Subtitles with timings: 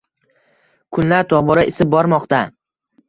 [0.97, 2.41] Kunlar tobora isib bormoqda.